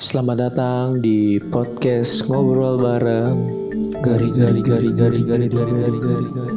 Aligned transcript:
Selamat 0.00 0.48
datang 0.48 0.96
di 1.04 1.36
podcast 1.52 2.24
ngobrol 2.24 2.80
bareng. 2.80 3.36
Gari 4.00 4.32
Gari 4.32 4.64
Gari 4.64 4.88
Gari 4.96 5.20
Gari 5.28 5.46
Gari 5.52 5.68
Gari 5.76 5.98
Gari 6.00 6.56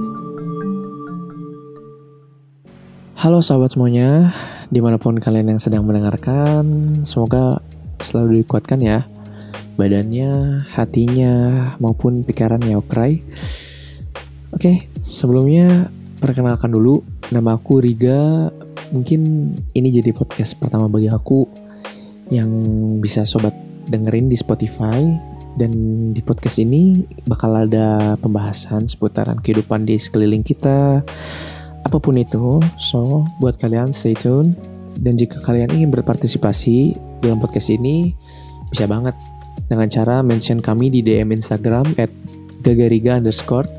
Halo 3.19 3.43
sahabat 3.43 3.75
semuanya 3.75 4.31
Di 4.71 4.79
mana 4.79 4.95
pun 4.95 5.19
kalian 5.19 5.51
yang 5.51 5.59
sedang 5.59 5.83
mendengarkan 5.83 6.63
Semoga 7.03 7.59
selalu 7.99 8.47
dikuatkan 8.47 8.79
ya. 8.79 9.03
Badannya, 9.75 10.63
hatinya, 10.71 11.35
maupun 11.83 12.23
pikirannya 12.23 12.79
Okray. 12.79 13.27
Oke, 14.55 14.87
sebelumnya 15.03 15.91
perkenalkan 16.23 16.71
dulu 16.71 17.03
Nama 17.27 17.59
aku 17.59 17.83
Riga. 17.83 18.47
Mungkin 18.95 19.51
ini 19.75 19.91
jadi 19.91 20.15
podcast 20.15 20.55
pertama 20.55 20.87
bagi 20.87 21.11
aku 21.11 21.62
yang 22.29 22.49
bisa 23.03 23.27
sobat 23.27 23.55
dengerin 23.89 24.31
di 24.31 24.37
Spotify. 24.37 25.01
Dan 25.53 25.71
di 26.17 26.21
podcast 26.25 26.57
ini 26.57 27.05
bakal 27.29 27.53
ada 27.53 28.17
pembahasan 28.17 28.89
seputaran 28.89 29.37
kehidupan 29.37 29.85
di 29.85 30.01
sekeliling 30.01 30.41
kita. 30.41 31.05
Apa 31.83 31.97
pun 32.01 32.17
itu 32.17 32.57
so 32.79 33.27
buat 33.37 33.59
kalian 33.61 33.93
stay 33.93 34.17
tune. 34.17 34.57
Dan 34.97 35.17
jika 35.17 35.41
kalian 35.41 35.73
ingin 35.73 35.89
berpartisipasi 35.93 36.97
dalam 37.21 37.37
podcast 37.37 37.69
ini 37.69 38.17
bisa 38.69 38.89
banget. 38.89 39.13
Dengan 39.69 39.87
cara 39.89 40.25
mention 40.25 40.57
kami 40.57 40.89
di 40.89 41.05
DM 41.05 41.33
Instagram 41.37 41.85
at 42.01 42.09
gagariga 42.65 43.21
underscore 43.21 43.69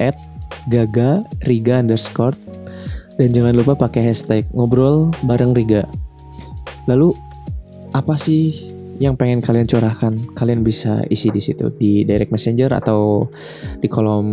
at 0.00 0.16
gaga 0.72 1.24
riga 1.44 1.84
underscore. 1.84 2.36
Dan 3.20 3.36
jangan 3.36 3.52
lupa 3.52 3.76
pakai 3.76 4.08
hashtag 4.08 4.48
ngobrol 4.56 5.12
bareng 5.28 5.52
Riga. 5.52 5.84
Lalu 6.88 7.14
apa 7.92 8.16
sih 8.16 8.72
yang 8.98 9.16
pengen 9.16 9.44
kalian 9.44 9.68
curahkan? 9.68 10.16
Kalian 10.32 10.64
bisa 10.64 11.04
isi 11.12 11.28
di 11.28 11.40
situ 11.44 11.68
di 11.76 12.04
direct 12.08 12.32
messenger 12.32 12.72
atau 12.72 13.28
di 13.80 13.88
kolom 13.88 14.26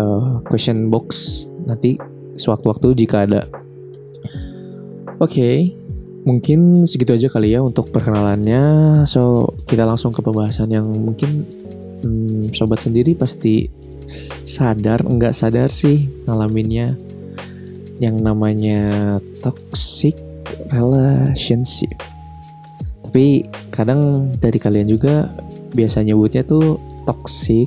uh, 0.00 0.40
question 0.48 0.88
box 0.88 1.44
nanti 1.68 2.00
sewaktu-waktu 2.36 3.04
jika 3.04 3.28
ada. 3.28 3.44
Oke 5.18 5.34
okay, 5.34 5.56
mungkin 6.24 6.86
segitu 6.88 7.12
aja 7.12 7.28
kali 7.28 7.52
ya 7.52 7.60
untuk 7.60 7.92
perkenalannya. 7.92 9.04
So 9.04 9.52
kita 9.68 9.84
langsung 9.84 10.16
ke 10.16 10.24
pembahasan 10.24 10.72
yang 10.72 10.88
mungkin 10.88 11.44
hmm, 12.04 12.54
sobat 12.56 12.80
sendiri 12.80 13.12
pasti 13.18 13.68
sadar 14.46 15.04
enggak 15.04 15.36
sadar 15.36 15.68
sih 15.68 16.08
ngalaminnya. 16.24 16.96
Yang 17.98 18.16
namanya 18.22 18.80
toxic 19.42 20.14
relationship 20.70 21.98
tapi 23.08 23.48
kadang 23.72 24.28
dari 24.36 24.60
kalian 24.60 24.84
juga 24.84 25.32
biasa 25.72 26.04
nyebutnya 26.04 26.44
tuh 26.44 26.76
toxic 27.08 27.64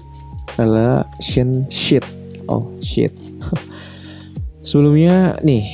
relationship. 0.61 2.05
Oh 2.45 2.69
shit. 2.77 3.09
Sebelumnya 4.69 5.41
nih 5.41 5.65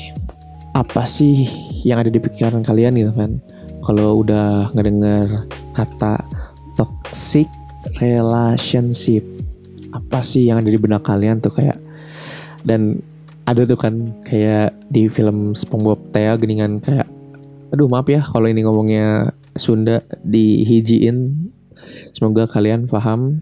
apa 0.71 1.03
sih 1.03 1.51
yang 1.83 1.99
ada 1.99 2.07
di 2.07 2.15
pikiran 2.15 2.63
kalian 2.63 2.95
gitu 2.95 3.11
kan? 3.11 3.43
Kalau 3.83 4.23
udah 4.23 4.71
ngedenger 4.71 5.51
kata 5.75 6.15
toxic 6.79 7.51
relationship, 7.99 9.27
apa 9.91 10.23
sih 10.23 10.47
yang 10.47 10.63
ada 10.63 10.71
di 10.71 10.79
benak 10.79 11.03
kalian 11.03 11.43
tuh 11.43 11.51
kayak 11.51 11.75
dan 12.63 13.03
ada 13.43 13.67
tuh 13.67 13.75
kan 13.75 14.15
kayak 14.23 14.71
di 14.87 15.11
film 15.11 15.51
SpongeBob 15.51 15.99
Thea 16.15 16.39
geningan 16.39 16.79
kayak 16.79 17.11
aduh 17.75 17.91
maaf 17.91 18.07
ya 18.07 18.23
kalau 18.23 18.47
ini 18.47 18.63
ngomongnya 18.63 19.35
Sunda 19.59 20.01
dihijiin. 20.23 21.49
Semoga 22.15 22.49
kalian 22.49 22.89
paham. 22.89 23.41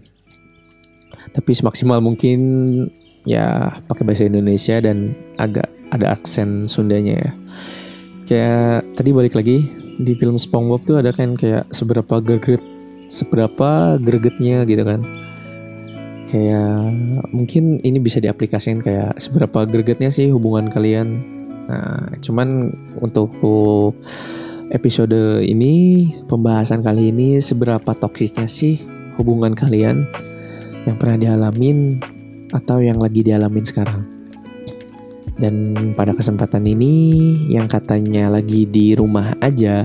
Tapi 1.32 1.52
semaksimal 1.52 2.00
mungkin 2.00 2.40
ya 3.26 3.78
pakai 3.84 4.04
bahasa 4.06 4.24
Indonesia 4.28 4.80
dan 4.80 5.12
agak 5.36 5.68
ada 5.90 6.16
aksen 6.16 6.68
Sundanya 6.68 7.14
ya. 7.20 7.32
Kayak 8.26 8.82
tadi 8.98 9.10
balik 9.14 9.34
lagi 9.38 9.66
di 9.96 10.12
film 10.18 10.36
SpongeBob 10.36 10.82
tuh 10.84 10.96
ada 11.00 11.14
kan 11.14 11.38
kayak 11.38 11.70
seberapa 11.72 12.20
greget 12.20 12.60
seberapa 13.06 13.96
gregetnya 14.02 14.66
gitu 14.66 14.82
kan. 14.82 15.00
Kayak 16.26 16.90
mungkin 17.30 17.78
ini 17.86 18.02
bisa 18.02 18.18
diaplikasikan 18.18 18.82
kayak 18.82 19.22
seberapa 19.22 19.62
gregetnya 19.62 20.10
sih 20.10 20.26
hubungan 20.34 20.66
kalian. 20.74 21.22
Nah, 21.66 22.18
cuman 22.22 22.74
untuk 22.98 23.30
episode 24.74 25.42
ini 25.46 26.06
pembahasan 26.26 26.82
kali 26.82 27.14
ini 27.14 27.38
seberapa 27.38 27.94
toksiknya 27.94 28.50
sih 28.50 28.82
hubungan 29.14 29.54
kalian 29.54 30.06
yang 30.86 30.96
pernah 30.98 31.18
dialamin 31.18 32.02
atau 32.50 32.82
yang 32.82 32.98
lagi 32.98 33.22
dialamin 33.22 33.66
sekarang. 33.66 34.02
Dan 35.36 35.76
pada 35.92 36.16
kesempatan 36.16 36.64
ini 36.64 36.94
yang 37.52 37.68
katanya 37.68 38.32
lagi 38.32 38.64
di 38.64 38.96
rumah 38.96 39.36
aja, 39.44 39.84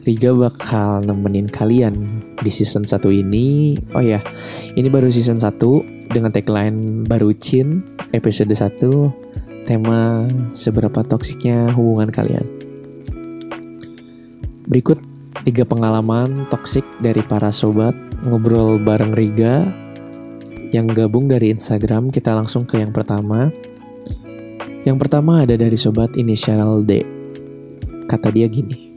Riga 0.00 0.32
bakal 0.32 1.04
nemenin 1.04 1.50
kalian 1.50 2.24
di 2.40 2.48
season 2.48 2.88
1 2.88 3.04
ini. 3.12 3.76
Oh 3.92 4.00
ya, 4.00 4.22
ini 4.78 4.88
baru 4.88 5.10
season 5.12 5.36
1 5.36 5.60
dengan 6.08 6.32
tagline 6.32 7.04
baru 7.04 7.34
Cin, 7.36 7.84
episode 8.16 8.54
1, 8.54 8.80
tema 9.68 10.24
seberapa 10.56 11.04
toksiknya 11.04 11.68
hubungan 11.76 12.08
kalian. 12.08 12.59
Berikut 14.70 15.02
tiga 15.42 15.66
pengalaman 15.66 16.46
toksik 16.46 16.86
dari 17.02 17.18
para 17.26 17.50
sobat 17.50 17.90
ngobrol 18.22 18.78
bareng 18.78 19.18
Riga 19.18 19.66
yang 20.70 20.86
gabung 20.86 21.26
dari 21.26 21.50
Instagram. 21.50 22.14
Kita 22.14 22.38
langsung 22.38 22.70
ke 22.70 22.78
yang 22.78 22.94
pertama. 22.94 23.50
Yang 24.86 24.96
pertama 25.02 25.42
ada 25.42 25.58
dari 25.58 25.74
sobat 25.74 26.14
inisial 26.14 26.86
D. 26.86 27.02
Kata 28.06 28.30
dia 28.30 28.46
gini, 28.46 28.94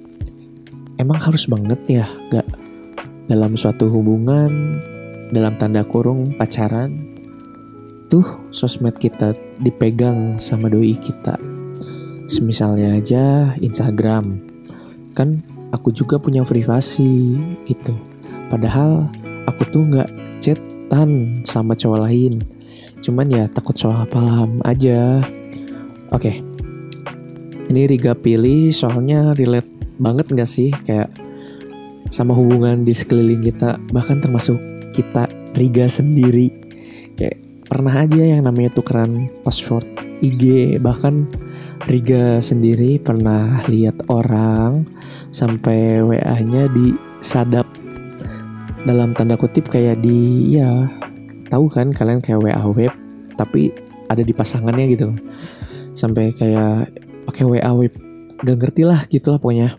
emang 1.02 1.18
harus 1.18 1.50
banget 1.50 1.82
ya 1.90 2.06
gak 2.30 2.46
dalam 3.26 3.58
suatu 3.58 3.90
hubungan, 3.90 4.78
dalam 5.34 5.58
tanda 5.58 5.82
kurung 5.82 6.38
pacaran, 6.38 6.94
tuh 8.14 8.26
sosmed 8.54 8.94
kita 9.02 9.34
dipegang 9.58 10.38
sama 10.38 10.70
doi 10.70 10.94
kita. 11.02 11.34
Semisalnya 12.30 13.02
aja 13.02 13.54
Instagram, 13.58 14.38
kan 15.18 15.42
aku 15.74 15.90
juga 15.90 16.22
punya 16.22 16.46
privasi 16.46 17.36
gitu. 17.66 17.98
Padahal 18.48 19.10
aku 19.50 19.66
tuh 19.74 19.84
nggak 19.90 20.10
chatan 20.40 21.42
sama 21.44 21.74
cowok 21.74 22.00
lain. 22.06 22.40
Cuman 23.02 23.28
ya 23.28 23.50
takut 23.50 23.76
soal 23.76 24.06
paham 24.08 24.62
aja. 24.64 25.20
Oke. 26.14 26.30
Okay. 26.30 26.36
Ini 27.74 27.90
Riga 27.90 28.14
pilih 28.14 28.70
soalnya 28.70 29.34
relate 29.34 29.74
banget 29.98 30.30
nggak 30.30 30.50
sih 30.50 30.70
kayak 30.86 31.10
sama 32.14 32.38
hubungan 32.38 32.86
di 32.86 32.94
sekeliling 32.94 33.42
kita 33.42 33.82
bahkan 33.90 34.22
termasuk 34.22 34.60
kita 34.94 35.26
Riga 35.58 35.90
sendiri 35.90 36.54
kayak 37.18 37.40
pernah 37.66 38.06
aja 38.06 38.22
yang 38.22 38.46
namanya 38.46 38.70
tukeran 38.76 39.32
password 39.42 39.88
IG 40.22 40.76
bahkan 40.84 41.26
Riga 41.84 42.40
sendiri 42.40 42.96
pernah 42.98 43.60
lihat 43.68 44.08
orang 44.08 44.88
sampai 45.36 46.00
WA-nya 46.00 46.72
disadap. 46.72 47.68
Dalam 48.84 49.16
tanda 49.16 49.40
kutip 49.40 49.72
kayak 49.72 50.04
di 50.04 50.54
ya 50.60 50.88
tahu 51.48 51.72
kan 51.72 51.92
kalian 51.92 52.20
kayak 52.20 52.44
WA 52.44 52.64
web 52.72 52.94
tapi 53.36 53.72
ada 54.08 54.24
di 54.24 54.32
pasangannya 54.32 54.86
gitu. 54.96 55.12
Sampai 55.96 56.32
kayak 56.36 56.92
pakai 57.28 57.44
WA 57.48 57.72
web 57.76 57.94
gak 58.44 58.58
ngerti 58.60 58.84
lah 58.88 59.04
gitu 59.12 59.36
lah 59.36 59.40
pokoknya. 59.40 59.76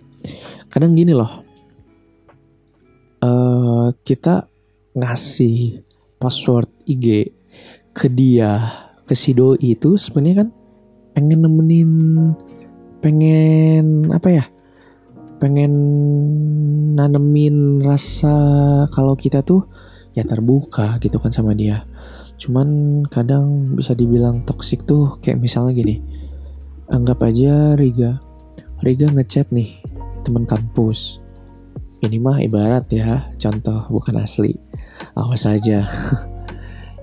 Kadang 0.68 0.96
gini 0.96 1.16
loh 1.16 1.44
uh, 3.24 3.86
kita 4.04 4.46
ngasih 4.94 5.80
password 6.20 6.68
IG 6.84 7.32
ke 7.96 8.06
dia 8.12 8.60
ke 9.04 9.14
si 9.16 9.32
doi 9.36 9.58
itu 9.60 9.96
sebenarnya 9.96 10.44
kan 10.44 10.48
pengen 11.14 11.40
nemenin 11.46 11.90
pengen 12.98 14.10
apa 14.10 14.28
ya 14.28 14.44
pengen 15.38 15.74
nanemin 16.94 17.82
rasa 17.84 18.34
kalau 18.88 19.12
kita 19.18 19.44
tuh 19.44 19.66
ya 20.14 20.22
terbuka 20.22 20.96
gitu 21.02 21.18
kan 21.18 21.34
sama 21.34 21.52
dia. 21.52 21.82
Cuman 22.38 23.02
kadang 23.10 23.76
bisa 23.76 23.92
dibilang 23.92 24.46
toksik 24.46 24.86
tuh 24.86 25.18
kayak 25.20 25.42
misalnya 25.42 25.74
gini 25.74 25.96
anggap 26.90 27.22
aja 27.22 27.74
Riga 27.78 28.18
Riga 28.80 29.10
ngechat 29.10 29.50
nih 29.52 29.84
teman 30.24 30.48
kampus. 30.48 31.20
Ini 32.04 32.20
mah 32.20 32.40
ibarat 32.44 32.88
ya 32.92 33.32
contoh 33.40 33.84
bukan 33.90 34.18
asli 34.22 34.56
awas 35.18 35.44
aja. 35.44 35.84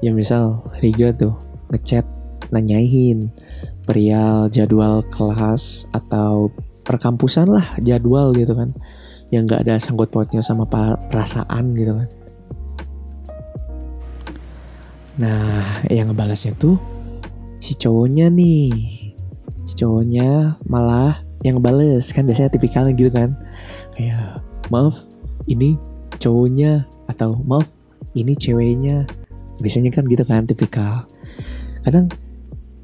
Ya 0.02 0.10
misal 0.10 0.66
Riga 0.82 1.14
tuh 1.14 1.38
ngechat 1.70 2.02
nanyain 2.50 3.30
perihal 3.86 4.48
jadwal 4.48 5.02
kelas 5.10 5.90
atau 5.92 6.54
perkampusan 6.82 7.50
lah 7.50 7.66
jadwal 7.82 8.34
gitu 8.34 8.54
kan. 8.54 8.74
Yang 9.32 9.44
nggak 9.48 9.62
ada 9.64 9.76
sangkut 9.80 10.12
pautnya 10.12 10.44
sama 10.44 10.68
perasaan 11.12 11.72
gitu 11.76 11.96
kan. 12.04 12.10
Nah 15.22 15.86
yang 15.88 16.12
ngebalasnya 16.12 16.56
tuh 16.60 16.76
si 17.64 17.78
cowoknya 17.78 18.28
nih. 18.28 18.74
Si 19.70 19.74
cowoknya 19.80 20.60
malah 20.68 21.24
yang 21.42 21.58
ngebales 21.58 22.12
kan 22.12 22.28
biasanya 22.28 22.52
tipikal 22.52 22.86
gitu 22.92 23.08
kan. 23.08 23.38
Kayak 23.96 24.44
maaf 24.68 25.08
ini 25.48 25.80
cowoknya 26.20 26.86
atau 27.08 27.40
maaf 27.46 27.70
ini 28.18 28.36
ceweknya. 28.36 29.08
Biasanya 29.62 29.94
kan 29.94 30.10
gitu 30.10 30.26
kan 30.26 30.44
tipikal. 30.44 31.06
Kadang 31.86 32.10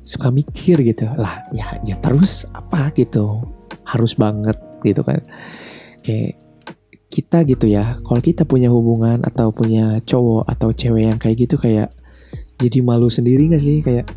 suka 0.08 0.32
mikir 0.32 0.80
gitu 0.88 1.04
lah 1.20 1.44
ya 1.52 1.84
ya 1.84 2.00
terus 2.00 2.48
apa 2.56 2.96
gitu 2.96 3.44
harus 3.84 4.16
banget 4.16 4.56
gitu 4.88 5.04
kan. 5.04 5.20
Kayak 6.00 6.40
kita 7.08 7.44
gitu 7.44 7.68
ya 7.68 8.00
kalau 8.04 8.24
kita 8.24 8.48
punya 8.48 8.72
hubungan 8.72 9.20
atau 9.24 9.52
punya 9.52 10.00
cowok 10.04 10.48
atau 10.48 10.70
cewek 10.72 11.12
yang 11.12 11.20
kayak 11.20 11.48
gitu 11.48 11.60
kayak 11.60 11.92
jadi 12.56 12.80
malu 12.80 13.12
sendiri 13.12 13.52
gak 13.52 13.64
sih? 13.64 13.84
Kayak 13.84 14.08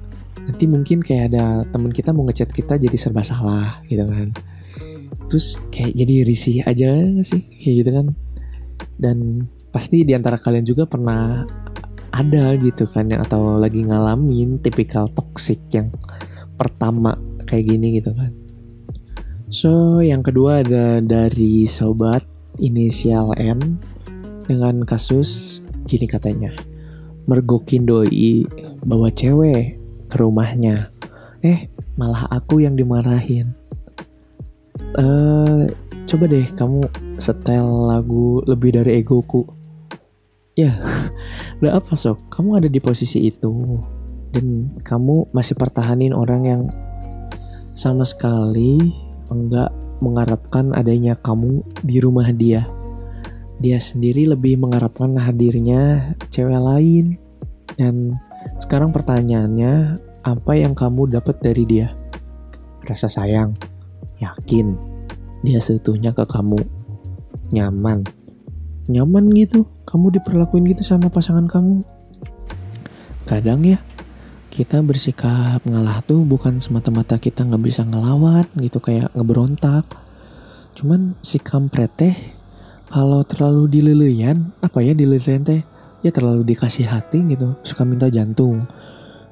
nanti 0.47 0.65
mungkin 0.71 1.03
kayak 1.03 1.35
ada 1.35 1.67
temen 1.67 1.91
kita 1.91 2.15
mau 2.15 2.23
ngechat 2.27 2.51
kita 2.55 2.79
jadi 2.79 2.97
serba 2.99 3.27
salah 3.27 3.83
gitu 3.91 4.07
kan. 4.07 4.31
Terus 5.27 5.59
kayak 5.75 5.93
jadi 5.95 6.15
risih 6.23 6.57
aja 6.67 6.91
sih? 7.27 7.47
Kayak 7.59 7.75
gitu 7.83 7.91
kan. 7.95 8.07
Dan 8.95 9.47
pasti 9.71 10.03
di 10.03 10.15
antara 10.15 10.39
kalian 10.39 10.67
juga 10.67 10.87
pernah 10.87 11.47
ada 12.11 12.55
gitu 12.59 12.85
kan 12.91 13.11
yang 13.11 13.23
atau 13.23 13.59
lagi 13.59 13.87
ngalamin 13.87 14.59
tipikal 14.61 15.07
toxic 15.15 15.59
yang 15.71 15.91
pertama 16.59 17.17
kayak 17.47 17.71
gini 17.71 17.99
gitu 18.03 18.13
kan. 18.15 18.31
So 19.51 19.99
yang 19.99 20.23
kedua 20.23 20.63
ada 20.63 21.03
dari 21.03 21.67
sobat 21.67 22.23
inisial 22.63 23.35
M 23.39 23.83
dengan 24.47 24.87
kasus 24.87 25.59
gini 25.91 26.07
katanya. 26.07 26.55
Mergokin 27.27 27.87
doi 27.87 28.47
bawa 28.87 29.11
cewek 29.11 29.79
ke 30.11 30.17
rumahnya. 30.19 30.95
Eh 31.43 31.67
malah 31.99 32.31
aku 32.31 32.63
yang 32.63 32.79
dimarahin. 32.79 33.55
Eh 34.99 35.71
coba 36.07 36.25
deh 36.27 36.47
kamu 36.59 36.87
setel 37.19 37.91
lagu 37.91 38.43
lebih 38.47 38.75
dari 38.75 39.03
egoku 39.03 39.47
ya 40.67 40.73
udah 41.61 41.81
apa 41.81 41.93
sok? 41.97 42.29
Kamu 42.29 42.61
ada 42.61 42.69
di 42.69 42.81
posisi 42.83 43.25
itu 43.25 43.81
dan 44.31 44.77
kamu 44.85 45.33
masih 45.35 45.59
pertahanin 45.59 46.15
orang 46.15 46.43
yang 46.47 46.63
sama 47.75 48.05
sekali 48.05 48.93
enggak 49.31 49.71
mengharapkan 50.01 50.73
adanya 50.75 51.15
kamu 51.17 51.63
di 51.85 51.97
rumah 52.01 52.29
dia. 52.33 52.67
Dia 53.61 53.77
sendiri 53.77 54.25
lebih 54.25 54.57
mengharapkan 54.57 55.13
hadirnya 55.21 56.17
cewek 56.33 56.57
lain. 56.57 57.21
Dan 57.77 58.17
sekarang 58.57 58.91
pertanyaannya 58.91 60.01
apa 60.25 60.53
yang 60.57 60.73
kamu 60.73 61.13
dapat 61.13 61.41
dari 61.45 61.69
dia? 61.69 61.93
Rasa 62.89 63.13
sayang 63.13 63.53
yakin 64.21 64.77
dia 65.45 65.61
seutuhnya 65.61 66.17
ke 66.17 66.25
kamu. 66.25 66.61
Nyaman 67.53 68.05
nyaman 68.91 69.31
gitu. 69.33 69.65
Kamu 69.87 70.11
diperlakuin 70.19 70.67
gitu 70.75 70.83
sama 70.83 71.09
pasangan 71.09 71.47
kamu. 71.47 71.87
Kadang 73.31 73.63
ya 73.63 73.79
kita 74.51 74.83
bersikap 74.83 75.63
ngalah 75.63 76.03
tuh 76.03 76.27
bukan 76.27 76.59
semata-mata 76.59 77.23
kita 77.23 77.47
nggak 77.47 77.63
bisa 77.63 77.87
ngelawan 77.87 78.51
gitu 78.59 78.83
kayak 78.83 79.15
ngeberontak. 79.15 79.87
Cuman 80.75 81.15
si 81.23 81.39
kampret 81.39 81.95
kalau 82.91 83.23
terlalu 83.23 83.71
dililian 83.71 84.51
apa 84.59 84.83
ya 84.83 84.91
dililian 84.93 85.47
teh? 85.47 85.63
Ya 86.03 86.11
terlalu 86.11 86.43
dikasih 86.43 86.91
hati 86.91 87.23
gitu 87.31 87.55
suka 87.63 87.87
minta 87.87 88.11
jantung. 88.11 88.67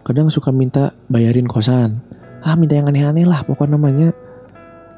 Kadang 0.06 0.30
suka 0.30 0.54
minta 0.54 0.94
bayarin 1.10 1.50
kosan. 1.50 1.98
Ah 2.40 2.54
minta 2.54 2.78
yang 2.78 2.86
aneh-aneh 2.86 3.26
lah 3.26 3.42
pokoknya 3.42 3.74
namanya. 3.74 4.14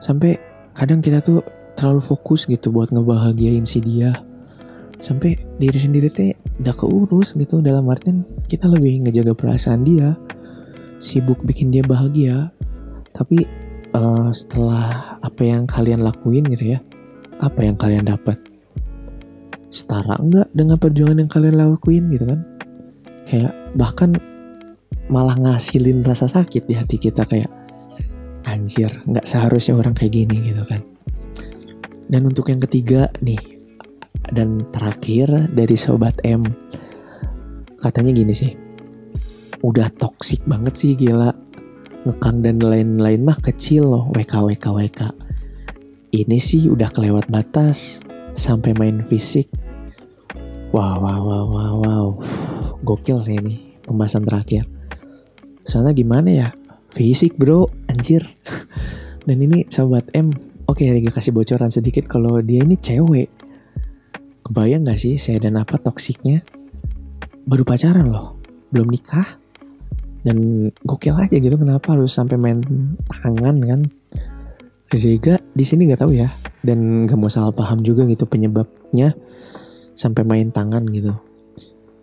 Sampai 0.05 0.37
kadang 0.77 1.01
kita 1.01 1.25
tuh 1.25 1.41
terlalu 1.73 2.05
fokus 2.05 2.45
gitu 2.45 2.69
buat 2.69 2.93
ngebahagiain 2.93 3.65
si 3.65 3.81
dia 3.81 4.13
sampai 5.01 5.41
diri 5.57 5.79
sendiri 5.81 6.09
teh 6.13 6.37
udah 6.61 6.75
keurus 6.77 7.35
gitu. 7.35 7.65
Dalam 7.65 7.89
artian 7.89 8.23
kita 8.47 8.69
lebih 8.69 9.09
ngejaga 9.09 9.33
perasaan 9.35 9.83
dia 9.83 10.15
sibuk 11.01 11.43
bikin 11.49 11.73
dia 11.73 11.83
bahagia. 11.83 12.53
Tapi 13.11 13.43
uh, 13.97 14.31
setelah 14.31 15.19
apa 15.25 15.43
yang 15.43 15.67
kalian 15.67 16.05
lakuin 16.05 16.47
gitu 16.47 16.77
ya 16.77 16.81
apa 17.41 17.65
yang 17.65 17.75
kalian 17.75 18.07
dapat? 18.07 18.37
Setara 19.73 20.21
enggak 20.21 20.53
dengan 20.53 20.77
perjuangan 20.77 21.19
yang 21.25 21.31
kalian 21.33 21.57
lakuin 21.57 22.05
gitu 22.13 22.25
kan? 22.29 22.41
Kayak 23.25 23.57
bahkan 23.75 24.15
malah 25.11 25.35
ngasilin 25.35 26.07
rasa 26.07 26.31
sakit 26.31 26.71
di 26.71 26.75
hati 26.77 27.01
kita 27.01 27.27
kayak 27.27 27.51
anjir 28.47 28.91
nggak 29.09 29.27
seharusnya 29.27 29.75
orang 29.75 29.97
kayak 29.97 30.15
gini 30.15 30.53
gitu 30.53 30.63
kan. 30.69 30.85
Dan 32.11 32.27
untuk 32.27 32.51
yang 32.51 32.61
ketiga 32.61 33.09
nih 33.23 33.39
dan 34.33 34.63
terakhir 34.75 35.29
dari 35.53 35.77
sobat 35.77 36.17
M 36.25 36.47
katanya 37.81 38.13
gini 38.13 38.35
sih 38.35 38.53
udah 39.61 39.89
toksik 40.01 40.41
banget 40.49 40.75
sih 40.77 40.93
gila. 40.97 41.33
Ngekang 42.01 42.41
dan 42.41 42.65
lain-lain 42.65 43.21
mah 43.21 43.37
kecil 43.45 43.93
loh 43.93 44.05
WK 44.17 44.33
WK 44.49 44.67
WK 44.73 45.01
ini 46.11 46.43
sih 46.43 46.67
udah 46.67 46.91
kelewat 46.91 47.31
batas 47.31 48.03
sampai 48.35 48.75
main 48.75 48.99
fisik. 49.07 49.47
Wow 50.75 51.03
wow 51.03 51.21
wow 51.23 51.47
wow 51.47 51.75
wow. 51.79 52.07
Gokil 52.83 53.23
sih 53.23 53.39
ini 53.39 53.79
pembahasan 53.87 54.27
terakhir. 54.27 54.67
Soalnya 55.63 55.95
gimana 55.95 56.31
ya? 56.31 56.49
Fisik 56.91 57.39
bro. 57.39 57.71
Anjir. 57.87 58.27
Dan 59.27 59.39
ini 59.45 59.69
sobat 59.71 60.11
M. 60.17 60.35
Oke 60.67 60.87
okay, 60.87 60.95
Riga 60.95 61.15
kasih 61.15 61.31
bocoran 61.31 61.71
sedikit 61.71 62.07
kalau 62.11 62.43
dia 62.43 62.63
ini 62.63 62.79
cewek 62.79 63.31
Kebayang 64.51 64.83
gak 64.83 64.99
sih 64.99 65.15
saya 65.15 65.39
dan 65.39 65.63
apa 65.63 65.79
toksiknya? 65.79 66.43
Baru 67.47 67.63
pacaran 67.63 68.11
loh, 68.11 68.35
belum 68.75 68.91
nikah. 68.91 69.39
Dan 70.27 70.67
gokil 70.83 71.15
aja 71.15 71.39
gitu 71.39 71.55
kenapa 71.55 71.95
harus 71.95 72.11
sampai 72.11 72.35
main 72.35 72.59
tangan 73.07 73.57
kan? 73.63 73.81
Rega 74.91 75.39
di 75.55 75.63
sini 75.63 75.87
nggak 75.87 76.03
tahu 76.03 76.19
ya 76.19 76.27
dan 76.67 77.07
gak 77.07 77.15
mau 77.15 77.31
salah 77.31 77.55
paham 77.55 77.79
juga 77.87 78.03
gitu 78.11 78.27
penyebabnya 78.27 79.15
sampai 79.95 80.27
main 80.27 80.51
tangan 80.51 80.83
gitu. 80.91 81.15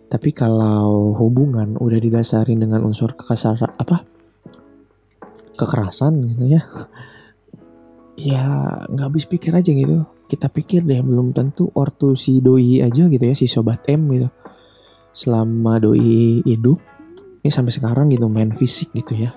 Tapi 0.08 0.32
kalau 0.32 1.12
hubungan 1.20 1.76
udah 1.76 2.00
didasarin 2.00 2.64
dengan 2.64 2.80
unsur 2.80 3.12
kekasaran 3.12 3.76
apa 3.76 4.08
kekerasan 5.52 6.32
gitu 6.32 6.44
ya, 6.48 6.64
ya 8.32 8.44
nggak 8.88 9.04
habis 9.04 9.28
pikir 9.28 9.52
aja 9.52 9.68
gitu 9.68 10.08
kita 10.28 10.52
pikir 10.52 10.84
deh 10.84 11.00
belum 11.00 11.32
tentu 11.32 11.72
ortu 11.72 12.12
si 12.12 12.44
doi 12.44 12.84
aja 12.84 13.08
gitu 13.08 13.24
ya 13.24 13.34
si 13.34 13.48
sobat 13.48 13.88
M 13.88 14.12
gitu. 14.12 14.28
Selama 15.16 15.80
doi 15.80 16.44
hidup 16.44 16.78
ini 17.42 17.50
sampai 17.50 17.72
sekarang 17.72 18.12
gitu 18.12 18.28
main 18.28 18.52
fisik 18.52 18.92
gitu 18.92 19.16
ya. 19.16 19.32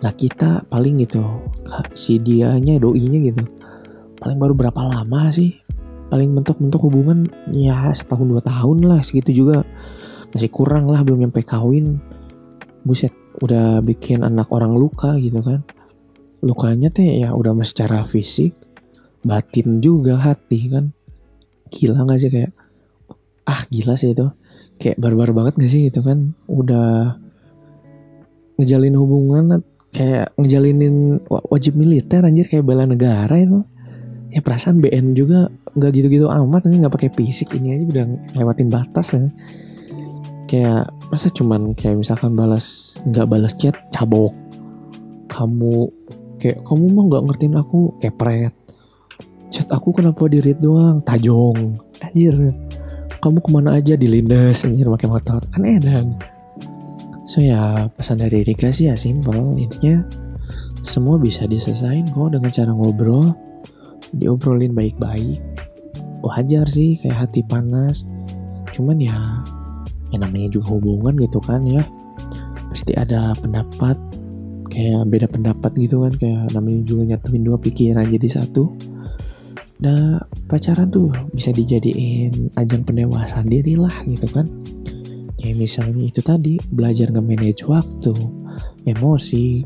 Lah 0.00 0.16
kita 0.16 0.64
paling 0.66 1.04
gitu 1.04 1.20
si 1.92 2.16
dianya 2.16 2.80
doinya 2.80 3.20
gitu 3.20 3.44
paling 4.20 4.36
baru 4.36 4.52
berapa 4.52 4.80
lama 4.84 5.32
sih? 5.32 5.56
Paling 6.12 6.36
bentuk-bentuk 6.36 6.80
hubungan 6.84 7.26
ya 7.50 7.88
setahun 7.96 8.28
dua 8.28 8.42
tahun 8.44 8.84
lah 8.84 9.00
segitu 9.00 9.44
juga. 9.44 9.64
Masih 10.30 10.52
kurang 10.52 10.86
lah 10.86 11.02
belum 11.02 11.26
nyampe 11.26 11.42
kawin. 11.42 11.98
Buset 12.84 13.10
udah 13.40 13.80
bikin 13.80 14.22
anak 14.22 14.52
orang 14.52 14.76
luka 14.76 15.16
gitu 15.16 15.40
kan. 15.40 15.64
Lukanya 16.44 16.92
teh 16.92 17.20
ya 17.24 17.32
udah 17.32 17.56
secara 17.64 18.04
fisik 18.04 18.69
batin 19.24 19.84
juga 19.84 20.16
hati 20.20 20.70
kan. 20.72 20.92
Gila 21.70 22.04
gak 22.08 22.20
sih 22.20 22.30
kayak 22.32 22.52
ah 23.46 23.62
gila 23.68 23.94
sih 23.94 24.12
itu. 24.12 24.26
Kayak 24.80 24.96
barbar 24.96 25.30
banget 25.36 25.54
gak 25.60 25.70
sih 25.70 25.88
gitu 25.88 26.00
kan. 26.00 26.32
Udah 26.48 27.16
ngejalin 28.60 28.96
hubungan 29.00 29.64
kayak 29.90 30.36
ngejalinin 30.38 31.18
wajib 31.26 31.74
militer 31.74 32.22
anjir 32.22 32.46
kayak 32.46 32.64
bela 32.66 32.84
negara 32.84 33.34
itu. 33.40 33.64
Ya 34.30 34.40
perasaan 34.44 34.78
BN 34.78 35.18
juga 35.18 35.50
nggak 35.74 35.90
gitu-gitu 35.90 36.30
amat 36.30 36.70
ini 36.70 36.86
nggak 36.86 36.94
pakai 36.94 37.10
fisik. 37.10 37.50
Ini 37.56 37.82
aja 37.82 37.84
udah 37.90 38.04
lewatin 38.38 38.70
batas 38.70 39.16
ya. 39.16 39.26
Kayak 40.46 40.94
masa 41.10 41.26
cuman 41.34 41.74
kayak 41.74 41.98
misalkan 41.98 42.38
balas 42.38 42.94
nggak 43.02 43.26
balas 43.26 43.52
chat 43.58 43.74
cabok. 43.90 44.30
Kamu 45.30 45.90
kayak 46.38 46.62
kamu 46.62 46.84
mah 46.94 47.04
nggak 47.10 47.22
ngertiin 47.26 47.56
aku 47.58 47.94
kepret 47.98 48.54
chat 49.50 49.66
aku 49.68 49.90
kenapa 49.92 50.30
di 50.30 50.38
read 50.38 50.62
doang? 50.62 51.02
Tajong. 51.02 51.78
Anjir. 52.00 52.54
Kamu 53.20 53.38
ke 53.44 53.50
mana 53.52 53.76
aja? 53.76 53.98
Dilindas 53.98 54.64
anjir 54.64 54.88
pakai 54.88 55.10
motor. 55.10 55.42
Kan 55.52 55.66
edan 55.66 56.16
so 57.30 57.38
ya 57.38 57.86
pesan 57.94 58.18
dari 58.18 58.42
Rika 58.42 58.74
sih 58.74 58.90
ya 58.90 58.98
simple. 58.98 59.54
Intinya 59.54 60.02
semua 60.82 61.14
bisa 61.14 61.46
diselesain 61.46 62.10
kok 62.10 62.34
dengan 62.34 62.50
cara 62.50 62.74
ngobrol. 62.74 63.30
Diobrolin 64.10 64.74
baik-baik. 64.74 65.38
Wajar 66.26 66.66
sih 66.66 66.98
kayak 66.98 67.30
hati 67.30 67.46
panas. 67.46 68.02
Cuman 68.74 68.98
ya 68.98 69.14
yang 70.10 70.26
namanya 70.26 70.50
juga 70.50 70.74
hubungan 70.74 71.14
gitu 71.22 71.38
kan 71.38 71.62
ya. 71.62 71.86
Pasti 72.66 72.98
ada 72.98 73.30
pendapat. 73.38 73.94
Kayak 74.70 75.06
beda 75.10 75.26
pendapat 75.30 75.70
gitu 75.78 76.06
kan 76.06 76.14
kayak 76.14 76.50
namanya 76.54 76.82
juga 76.86 77.02
nyatuin 77.14 77.42
dua 77.42 77.58
pikiran 77.58 78.06
jadi 78.06 78.42
satu 78.42 78.70
nah 79.80 80.20
pacaran 80.44 80.92
tuh 80.92 81.08
bisa 81.32 81.50
dijadiin 81.56 82.52
ajang 82.60 82.84
pendewasaan 82.84 83.48
diri 83.48 83.80
lah 83.80 83.92
gitu 84.04 84.28
kan 84.28 84.46
kayak 85.40 85.56
misalnya 85.56 86.04
itu 86.04 86.20
tadi 86.20 86.60
belajar 86.68 87.08
nge-manage 87.08 87.64
waktu 87.64 88.12
emosi 88.84 89.64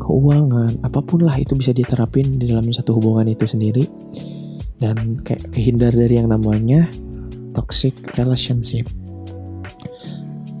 keuangan 0.00 0.80
apa 0.80 1.00
pun 1.04 1.28
lah 1.28 1.36
itu 1.36 1.52
bisa 1.52 1.76
diterapin 1.76 2.40
di 2.40 2.48
dalam 2.48 2.72
satu 2.72 2.96
hubungan 2.96 3.28
itu 3.28 3.44
sendiri 3.44 3.84
dan 4.80 5.20
kayak 5.20 5.44
kehindar 5.52 5.92
dari 5.92 6.16
yang 6.16 6.32
namanya 6.32 6.88
toxic 7.52 7.92
relationship 8.16 8.88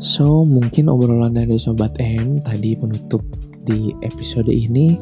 So, 0.00 0.48
mungkin 0.48 0.88
obrolan 0.88 1.36
dari 1.36 1.60
Sobat 1.60 2.00
M 2.00 2.40
tadi 2.40 2.72
penutup 2.72 3.20
di 3.68 3.92
episode 4.00 4.48
ini. 4.48 4.96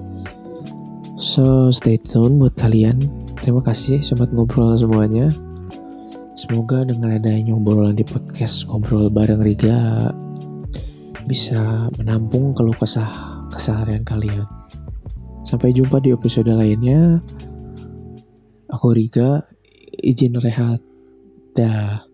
So, 1.15 1.71
stay 1.71 2.03
tune 2.03 2.43
buat 2.43 2.59
kalian. 2.59 3.07
Terima 3.39 3.63
kasih 3.63 4.03
Sobat 4.03 4.35
Ngobrol 4.35 4.75
semuanya. 4.75 5.31
Semoga 6.35 6.83
dengan 6.87 7.15
adanya 7.15 7.55
obrolan 7.55 7.99
di 7.99 8.07
podcast 8.07 8.67
Ngobrol 8.67 9.11
Bareng 9.11 9.43
Riga 9.43 10.11
bisa 11.29 11.87
menampung 12.01 12.57
keluh 12.57 12.75
kesah 12.75 13.45
keseharian 13.51 14.03
kalian. 14.03 14.47
Sampai 15.47 15.73
jumpa 15.73 16.03
di 16.03 16.13
episode 16.13 16.51
lainnya. 16.51 17.21
Aku 18.69 18.93
Riga, 18.93 19.45
izin 20.03 20.37
rehat. 20.39 20.83
Dah. 21.57 22.05